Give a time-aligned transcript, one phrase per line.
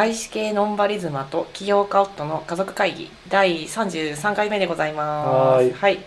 [0.00, 5.72] 外資系ノンバリズマと起業家夫の家族会議第33回目でございます。
[5.74, 5.98] はい。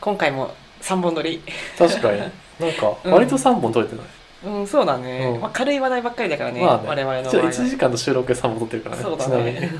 [0.00, 0.52] 今回も
[0.82, 1.40] 3本撮り。
[1.78, 2.18] 確かに。
[2.58, 3.12] なんかうん。
[3.12, 4.04] 割と3本撮れてない、
[4.46, 5.40] うんそうだね、うん。
[5.42, 6.88] まあ、軽い話題ばっかりだからね,、まあね。
[6.88, 7.50] 我々の場合は。
[7.52, 9.02] 1時間の収録で3本撮ってるからね。
[9.04, 9.70] そうだね。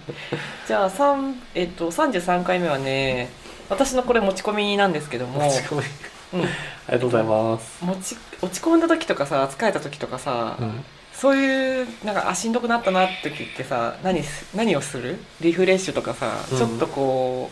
[0.66, 3.28] じゃあ3、えっと、33回目はね
[3.68, 6.40] 私のこれ持ち込みなんですけども、持ち込み。
[6.40, 6.48] うん、 あ
[6.88, 15.18] りがとうございます、持ち落ち込んだ時とかさ疲れた時とかさ、うん、そういうなんかあしんどくなったなって時ってさ何す何をする？
[15.40, 16.58] リフレッシュとかさ、うん。
[16.58, 17.50] ちょっとこ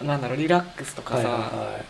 [0.00, 1.84] うなんだろうリラックスとかさ、はいはいはい。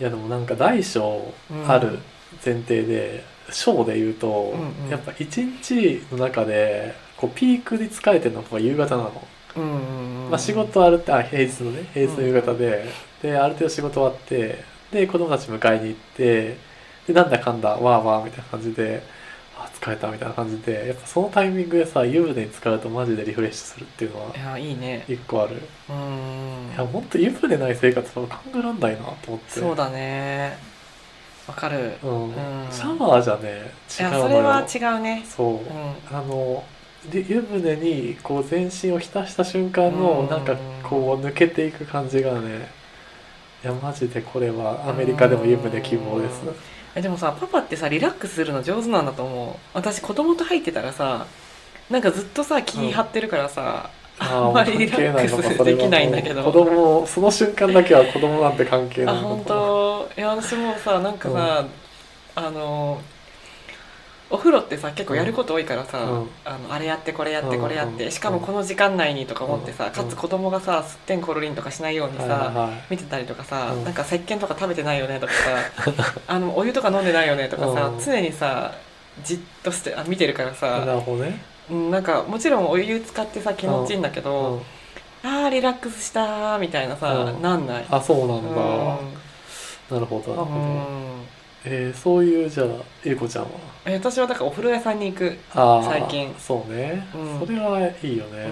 [0.00, 1.32] いやでもなんか大小
[1.68, 2.00] ある
[2.44, 4.90] 前提で、小で言うと、うんうん。
[4.90, 12.84] やっぱ1日の中でこうピークに疲れてるのが夕方なの、うんうんうんまあ、仕事あるってあ平日のね平日の夕方で、
[13.22, 16.56] である程度仕事終わってで子供たち迎えに行って
[17.06, 19.23] でなんだかんだわーわーみたいな感じであ
[19.84, 25.04] 疲れたみたいな感じでやっぱそのタイミングでさ湯船に浸かるとマジでリフレッシュするっていうのはいやいいね。
[25.06, 25.60] 一個ある、
[25.90, 26.72] うん。
[26.74, 29.60] いやほんと湯船ない生活は考えらんないなと思って。
[29.60, 30.56] そうだね。
[31.46, 31.98] わかる。
[32.02, 32.24] うん。
[32.24, 32.32] うん。
[32.70, 35.24] シャワーじゃね違うのよそれは違うね。
[35.28, 36.16] そう、うん。
[36.16, 36.64] あの
[37.10, 40.30] で湯船にこう全身を浸した瞬間のうん。
[40.30, 42.70] なんかこう抜けていく感じがね
[43.62, 46.42] いやマジでこれはアメリカでも湯船希望です
[46.94, 49.56] でもさパパってさリラックスするの上手なんだと思う。
[49.74, 51.26] 私子供と入ってたらさ
[51.90, 56.42] なんかずっとさ気張ってるからさ、あんまりリラックスできないんだけど。
[56.44, 60.10] 子供その瞬間だけは子供なんて関係ないあ本当。
[60.16, 61.66] いや私もさなんかさ、
[62.36, 63.00] あの
[64.30, 66.30] お風呂ってさ結構やること多いからさ、うん。
[66.44, 72.82] あのあれやってこれやってうんこれやって、うんしかもこの時間内にとか思ってさ、うんかつ子供がさすってんころりんとかしないようにさ、はいはいはい。
[72.90, 73.84] 見てたりとかさ、うん。
[73.84, 78.00] なんか石鹸とか食べてないよねとかさ あのお湯とか飲んでないよねとかさ、うん。
[78.04, 78.72] 常にさ
[79.22, 81.40] じっとしてあ見てるからなさ、るほどね。
[81.70, 84.62] うん、なんかもちろんお湯使ってさ気持ちいいんだけうど、ん。
[85.22, 87.42] あーリラックスしたーみたいなさ、うん。
[87.42, 87.86] なんない。
[87.90, 88.54] あそうなうん。
[88.54, 88.60] だ
[89.90, 90.56] なるほどなるほど。
[90.56, 91.26] うん
[91.66, 92.66] えーそういうじゃあ
[93.04, 93.50] ゆうこちゃんは？
[93.86, 96.34] え私はだからお風呂屋さんに行く、最近。
[96.38, 97.46] そうね、うん。
[97.46, 98.48] それはいいよね、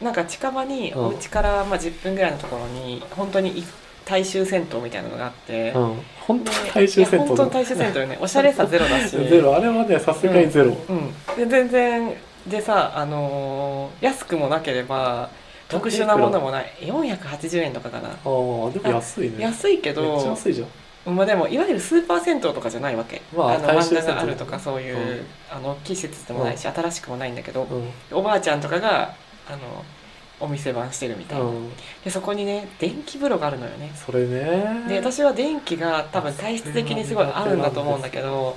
[0.00, 1.04] うん、なんか近場にうん。
[1.06, 3.64] お家からまあ10分ぐらいのところに本当にい
[4.06, 7.26] 大衆銭湯みたいなのがあって、うん、本当大衆銭湯？
[7.26, 8.18] 本当に大衆銭湯よね。
[8.20, 9.10] おしゃれさゼロだし。
[9.28, 9.56] ゼロ。
[9.56, 12.14] あれはねさすがにゼロ、うん、で全然
[12.46, 15.30] でさあのー安くもなければ
[15.68, 16.72] 特殊なものもない。
[16.80, 18.08] 480円とかかな。
[18.08, 19.36] ああでも安いね。
[19.38, 20.68] 安いけめっちゃど安いじゃん
[21.06, 25.26] まあでもいわゆるスーパー銭湯とかじゃないわけ、まあの大衆銭湯漫画があるとかそういう、うん。
[25.50, 27.92] あの大きい施設でもないし、新しくもないんだけど、うん。
[28.10, 29.14] おばあちゃんとかが
[29.48, 29.84] あの
[30.40, 31.70] お店番してるみたいな、うん。
[32.04, 33.92] でそこにね電気風呂があるのよね。
[33.94, 34.86] それね。
[34.88, 38.56] で私は電気が多分体質的にすごい合うんだと思うんだけど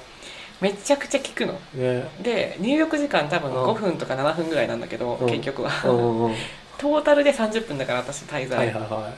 [0.62, 1.54] めちゃくちゃ効くの。
[1.74, 2.10] ね。
[2.22, 3.66] で入浴時間多分うん。
[3.66, 5.28] 5分とか7分ぐらいなんだけど、うん。
[5.28, 6.36] 結局は、うんうんうん。
[6.78, 9.14] トータルで30分だから私滞在、はいはいは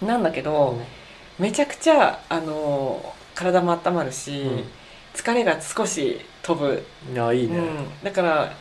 [0.00, 0.76] なんだけいど、
[1.38, 4.64] めちゃくちゃあの体も温まるし、うん。
[5.14, 6.82] 疲れが少し飛ぶ、
[7.12, 8.52] いやいいね、うん、だから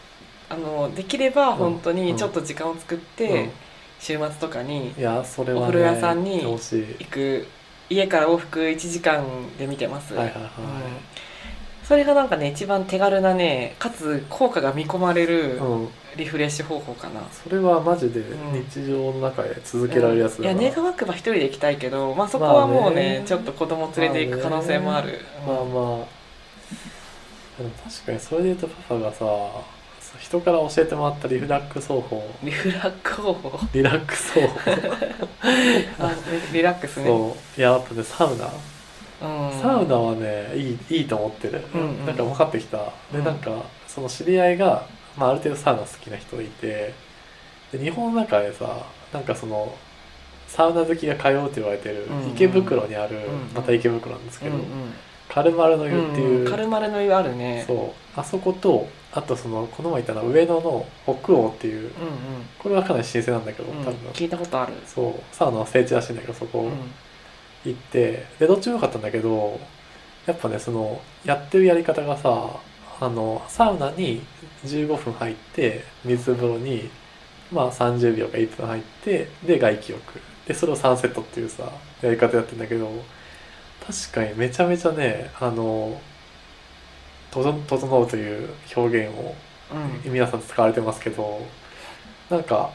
[0.49, 3.49] あのできれば本当にちょっと時間を作って、うん。
[3.99, 7.47] 週末とかにいやそれは、ね、お風呂屋さんに行く。
[7.89, 9.23] 家から往復1時間
[9.59, 10.49] で見てます、はいはいはい、うん
[11.91, 15.89] それがなんかね一番手軽なねかつ効果が見込まれるうん。
[16.15, 18.63] リフレッシュ方法かな、それはマジでうん。
[18.69, 25.83] 日常の中で続けられるやついやだな、願わくば一人で行きたいけど、まあ、そこはもうね,、まあねちょっと子供連れて行く可能性もある、まあうんまあ。
[27.57, 29.25] でも確かにそれで言うとパパがさ
[30.19, 32.29] 人から教えてもらったリラックス方法。
[32.41, 33.59] リフラック方法？
[33.73, 34.59] リラックス方法。
[35.99, 36.13] あ
[36.51, 37.05] リリラックスね。
[37.05, 37.59] そう。
[37.59, 38.45] いややっぱねサウナ。
[38.45, 38.51] うん、
[39.21, 42.05] サウナはねいいいいと思ってる、うんうん。
[42.05, 42.79] なんか分かってきた。
[43.13, 43.23] うん。
[43.23, 43.51] でなんか
[43.87, 44.87] その知り合いが、
[45.17, 46.93] まあ、ある程度サウナ好きな人がいて
[47.71, 49.75] で日本の中でさなんかその
[50.47, 52.29] サウナ好きが通うと言われてるうんうん。
[52.31, 54.63] 池袋にある、んまた池袋なんですけど、うん
[55.29, 57.63] カルマルの湯うんっていう、カルマルの湯あるね。
[57.65, 58.19] そう。
[58.19, 61.91] あそことあとそのこの前言ったのは上野の北欧っていううん
[62.59, 64.73] これはかなり新鮮なんだけど、うん、うん多分、聞いたことある。
[64.85, 65.35] そう。
[65.35, 66.63] サウナの聖地らしいんだけどそこ。
[66.63, 66.71] うん
[67.65, 69.59] 行ってでどっちも良かったんだけど
[70.25, 72.59] やっぱねそのやってるやり方がさ
[72.99, 74.21] あのサウナに
[74.65, 76.89] 15分入って水風呂に
[77.51, 80.21] まあ30秒か1分入ってで外気浴。
[80.47, 81.71] でそれを3セットっていうさ
[82.01, 82.89] やり方やってんだけど
[83.85, 86.01] 確かにめちゃめちゃねあの
[87.31, 89.35] 整うという表現を
[90.03, 90.11] うん。
[90.11, 91.45] 皆さん使われてますけど
[92.29, 92.71] なんか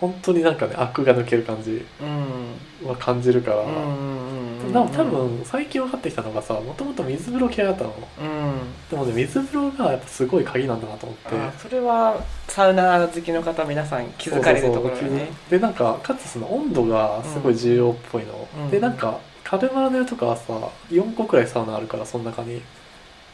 [0.00, 2.88] 本当になんかねアクが抜ける感じうん。
[2.88, 7.92] は感じるから、うんでも多分最近分かってきたのがさもともと水風呂嫌いだったの。
[8.20, 8.88] うん。
[8.90, 11.36] でもね水風呂がやっぱすごい鍵なんだなと思って。
[11.36, 15.28] あそれはサウナ好きの方皆さん気づかれるところね。
[15.48, 18.70] でなんかかつその温度がすごい重要っぽいの、うん。
[18.70, 20.52] でなんかカルマラの湯とかはさ
[20.90, 22.62] 4個くらいサウナあるからその中に。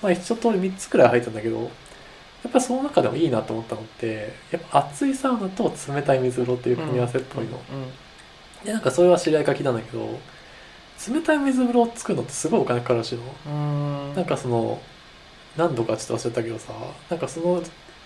[0.02, 1.70] まあ一通り3つくらい入ったんだけど
[2.42, 7.60] やっぱりその中でもいいなと思ったのってやっぱ熱いサウナと冷たい水風呂っていう組み合わせっぽいの、
[8.64, 10.18] でなんかそれは知り合いが聞いたんだけど
[11.08, 14.14] 冷たい水風呂を作るのってすごいお金かかるらしいの。
[14.14, 14.80] なんかその
[15.56, 16.72] 何度かちょっと忘れたけどさ
[17.10, 17.62] なんかその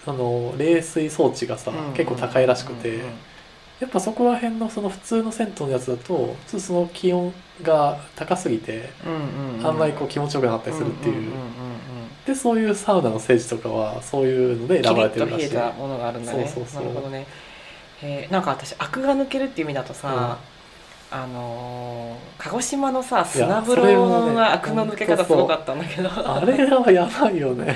[0.07, 3.01] あの冷水装置がさ、結構高いらしくて、
[3.85, 7.33] やっぱそこら辺のその普通の銭湯のやつだとちょっとその気温
[7.63, 11.35] が高すぎてうんうんあんまりこう気持ちよくなかったりするっていう,、んんんん
[12.27, 15.49] でそういうサウナの聖地とかはそういうので選ばれてるらしい。
[15.49, 16.47] キリッと冷えたものがあるんだね。
[16.47, 16.83] そうそうそう。
[16.85, 17.27] なるほどね。
[18.03, 20.39] えーなんか私アクが抜けるっていう意味だとさ、
[21.15, 26.11] あのー鹿児島のさ砂風呂がアクの抜け方すごかったんだけど。
[26.11, 27.75] あれはやばいよね。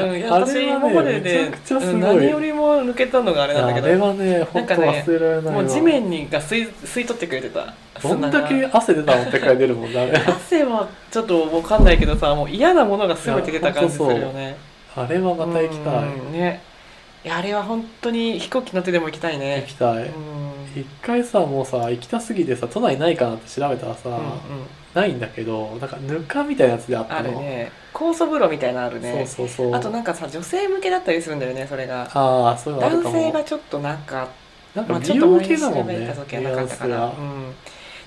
[0.00, 1.94] うん、私今までで、くちゃすごい。
[1.94, 3.86] うん何よりも抜けたのがあれなんだけど。
[3.86, 5.52] あれはね本当なんかね忘れられないわ。
[5.52, 7.74] もう地面にが吸い吸い取ってくれてた。
[8.00, 10.16] どんだけ汗出たのってくらい出るもんねあれ。
[10.16, 14.56] 汗はちょっとわかんないけどさもう嫌なものが全て出た感じするよね。
[14.94, 16.04] あれはまた行きたい。
[16.04, 16.62] うんね。
[17.24, 20.04] いやあれは本当に飛行機乗ってでも行きたい行ねきたい。
[20.04, 20.43] うん
[20.80, 24.22] 一回さもうさ行きたすぎてさ都内ないかなって調べたらさ、うんうん。
[24.94, 27.72] ないんだけどなんかぬかみたいなやつであったあのるね。
[27.92, 29.24] 酵素風呂みたいなのあるね。
[29.26, 29.74] そうそうそう。
[29.74, 32.08] あとなんかさ女性向けだったりするんだよねそれが。
[32.12, 33.24] ああそういうのある男かも。
[33.24, 34.28] 性がちょっとなんか
[34.74, 37.12] なんかまあ、ちょ美っと前に容系だもん調べたね時はなかったかな、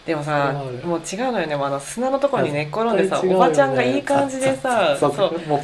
[0.05, 0.53] でもさ
[0.83, 1.55] もう違うのよね。
[1.55, 3.35] もうあの砂のところに寝っ転んでさ、ね。
[3.35, 5.11] おばちゃんがいい感じでさそう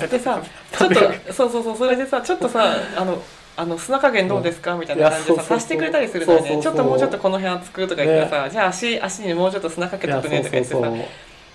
[0.08, 0.42] でさ
[0.72, 3.22] ちょっとそうそうそうそれでさちょっとさあの
[3.56, 4.76] あの砂加減どうですか？
[4.76, 5.60] みたいな感じでさいやそうそうそう。
[5.60, 6.58] さしてくれたりするんだよそうそうそう。
[6.58, 10.78] ねちょっともうちょっとこの辺厚くとか言ってさ、じゃあ足足にもうちょっと砂かけとくねとか言ってさ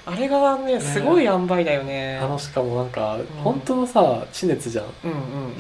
[0.07, 2.19] あれがねすごい塩梅だよね。
[2.23, 4.87] あのしかもなんか、本当のさ地熱じゃん、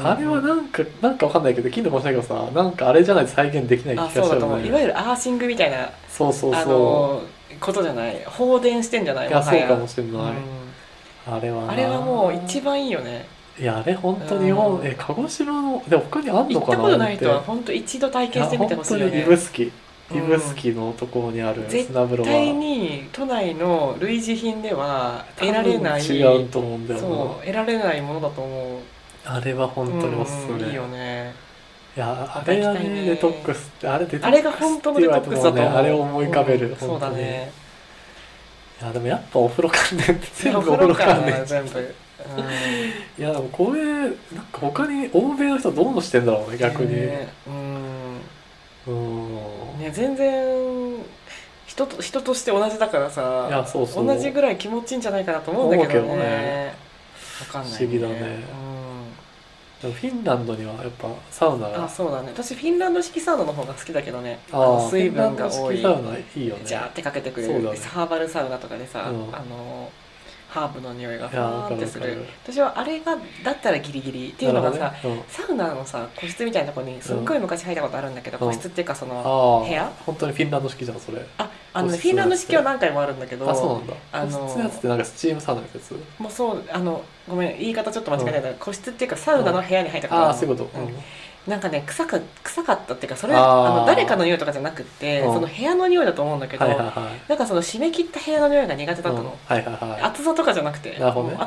[0.02, 7.22] あれはなんかなんかわかんないけど金のかもしれないけどさなんかあれじゃないと再現できない気あがしちゃそういわゆるアーシングみたいなそうそうあその
[7.60, 9.38] ことじゃない放電してんじゃなういや。
[9.38, 10.16] いやそうかもしれない、う
[11.32, 11.34] ん。
[11.34, 11.72] あれはな。
[11.72, 13.26] あれはもう一番いいよね
[13.60, 14.86] いやあれ本当日本、うん。
[14.86, 19.72] え鹿児島ので他にあん行のかなったことない人は本当一度体験してみてほしいよや本当にね指宿
[20.68, 20.76] うん。
[20.76, 28.78] のところにある絶対に都内の類似品では得られない違うと思うんだよそう得られないものだと思う。
[29.26, 31.34] なあれは本当におすすめ、うんいいよね。
[31.96, 35.52] いやあれがねねデトックスあれデトックスあれが本当のデトックスだと思う。
[35.52, 37.12] って言われてもねあれを思い浮かべる、うんそう本当に。
[37.16, 37.52] だね
[38.80, 41.94] いやでもやっぱお風呂関連って全部おお風呂関連全部、うん
[43.18, 48.20] いやでもこれなんか他に欧米の人どうしてんだろうね逆に、ねうん。
[48.86, 48.90] う
[49.76, 49.78] ん。
[49.78, 50.96] ね全然
[51.66, 54.06] 人と人として同じだからさいやそうそう。
[54.06, 56.16] 同じぐらい気持ちいいんじゃないかなと思うんだけどね。
[56.16, 56.74] ね。
[57.40, 58.44] わかんない、不思議だね。
[59.80, 62.30] でもフィンランドにはやっぱサウナうん、あがそうだね。
[62.32, 64.40] 私フィンランド式サウナの方が好きだけどね。
[64.50, 65.80] あ水分が多い。
[65.80, 66.62] サウナいいよね。
[66.64, 67.78] ジャーってかけてくれる、そうだね。
[67.86, 69.34] ハーバルサウナとかでさ、うん。
[69.34, 69.92] あの
[70.48, 72.24] ハーブの匂いがファーってする。
[72.42, 75.24] 私はあれがだったらギリギリっていうのがさ、なるほどね。
[75.28, 78.50] サウナのさ個室みたいなとこにすっごい昔入ったことあるんだけど、うん。
[78.50, 79.92] 個室っていうかそうんの、部屋？
[80.06, 81.24] 本当にフィンランド式じゃんそれ。
[81.36, 83.94] ああのフィンランド式は何回もあるんだけどあそうなんだ。
[84.12, 85.94] あの個室のやつってなんかスチームサウナのやつ？
[86.18, 90.86] もうそうあのごめん言い方ちょっと間違えたけど、個室っていうかサウナの部屋に入ったことあるあそういうこと、うん。
[90.86, 90.94] うん
[91.48, 93.42] なんかね臭か臭かったっていうかそれあー。
[93.42, 95.34] あの誰かの匂いとかじゃなくって、うん。
[95.34, 97.28] その部屋の匂いだと思うんだけど、はいはいはい。
[97.28, 99.36] なんかその締め切った部屋の匂いが苦手だったの、うん。
[99.46, 100.02] はいはいはい。
[100.02, 100.98] 厚さとかじゃなくてね。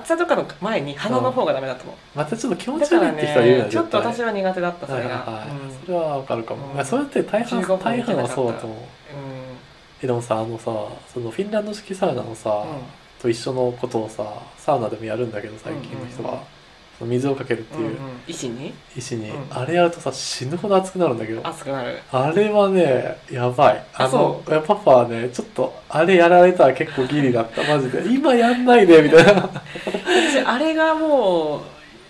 [0.04, 5.50] さとかの前に鼻の方がダメだったの、またちょっと気持ち悪いって人はいるよねねちょっと私は苦手だったそれが、はいはいはい。
[5.50, 5.86] うん。
[5.86, 6.76] それはわかるかも、うん。
[6.76, 8.78] いやそれって大半15分大半はそうだと思う。
[8.78, 8.86] うん。
[10.04, 10.72] えでもさあのさ
[11.14, 12.66] そのフィンランド式サウナのさ、
[13.22, 14.24] と一緒のことをさ
[14.58, 16.44] サウナでもやるんだけど最近の人は、
[17.06, 17.82] 水をかけるっていう。
[17.82, 17.96] うんうん、
[18.28, 18.74] 石に？
[18.96, 19.46] 石に、うん。
[19.50, 21.46] あれやるとさ死ぬほど熱くなるんだけど。
[21.48, 22.00] 熱くなる。
[22.12, 23.86] あれはねやばい。
[23.94, 27.64] ああのいやパパはねちょっとあれやられたら結構ギリだった。
[27.64, 28.14] マジで。
[28.14, 29.50] 今やんないでみたいな。
[30.06, 31.62] 私あれがも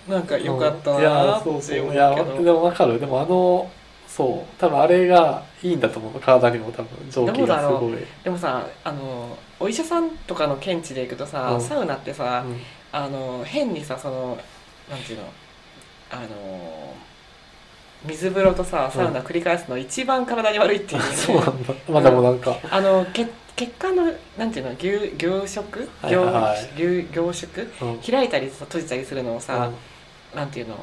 [0.08, 3.00] うなんか良かったいやなってそう思うけどそういやでもわかる。
[3.00, 3.70] でもあの
[4.08, 4.60] そう。
[4.60, 6.20] 多分あれがいいんだと思う。
[6.20, 7.94] 体にも多分蒸気がすごい、
[8.24, 11.62] でもさあのお医者さんとかの見地で行くとさ、うん。
[11.62, 12.58] サウナってさ、うん。
[12.94, 14.38] あの変にさその
[14.90, 15.26] なんていうの？
[16.12, 16.94] あの
[18.06, 21.08] 水風呂とさサウナ繰り返すの一番体に悪いっていう、ね。
[21.16, 21.74] そうなんだ。
[21.90, 24.72] まあでもなんか、あの血血管のなんていうの？
[24.72, 25.66] 牛凝縮
[26.02, 26.70] はいはいはい。
[26.78, 28.00] 凝凝縮うん。
[28.00, 29.72] 開いたりさ閉じたりするのをさ、
[30.36, 30.78] なんていうの？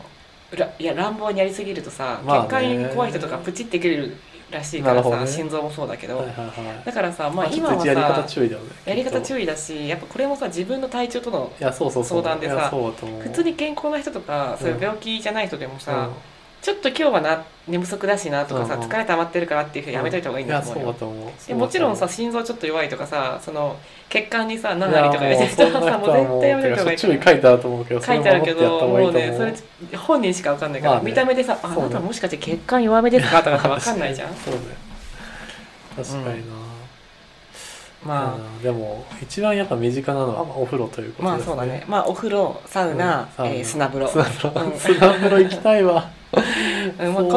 [0.57, 2.49] らいや乱暴にやりすぎるとさ、まあね。
[2.49, 2.50] 血
[2.85, 4.17] 管怖い人とかプチって切れる
[4.50, 5.26] らしいからさ、ね。
[5.26, 6.85] 心臓もそうだけど、はいはいはい。
[6.85, 12.23] だからさまあ今はっとやり方さ注意だよねやり方意注意だしやっぱこれもさ自分の体調とのいやそうそうそう。
[12.23, 16.14] 相談でさ普通に健康な人とかそういう病気じゃない人でもさ、うん
[16.61, 18.88] ちょっと今日はな寝不足だしなとかさ、うんうん。
[18.88, 20.91] 疲れ溜まってるからっていうふうにやめといた方がいいんだと思うよ。
[20.91, 21.49] うだ、と思う。
[21.49, 23.77] でもちろんさ心臓ちょっと弱いとかさその
[24.09, 26.99] 血管にさ何なりとか言わ れてる人はさもう絶対やめといた方がいい。
[26.99, 29.55] 書いてあると思うけど書いてあるけどもうねそれ
[29.97, 31.11] 本人しか分かんないから、まあね。
[31.11, 34.29] 見た目でさ「あなたもしかして血管弱めですか?」とかさ分かんないじゃん。
[34.45, 34.61] そうね。
[35.97, 36.55] 確かにな、
[38.05, 41.55] まあ、うんでも一番やっぱ身近なのはまあお風呂ということですね。
[41.55, 41.85] まあそうだね。
[41.87, 44.09] まあお風呂サウナ、うんえー砂風呂。
[44.09, 45.95] 砂風呂、うん砂風呂行きたいわ。
[45.95, 46.40] うんこ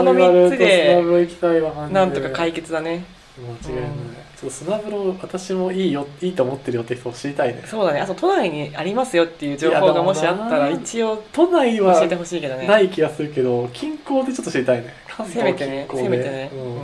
[0.03, 3.05] の3言われると砂つでなんとか解決だね。
[3.37, 7.61] 間違いない、うんちょっと砂風呂私もいいよいいと思ってるよって人知りたいね。
[7.65, 8.01] そうだね。
[8.01, 12.65] あと都内にありますよっていう情報がもしあったら一応都内は教えてほしいけどね。
[12.65, 14.93] ない気がするけど近郊でちょっと知りたいね。
[15.07, 16.63] 関せ東めてねせめてね、ううん。
[16.73, 16.77] ん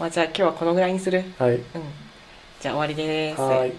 [0.00, 1.22] まあじゃあ今日はこのぐらいにする？
[1.38, 1.46] うん。
[1.46, 1.60] はい
[2.60, 3.40] じゃあ終わりです。
[3.40, 3.72] はい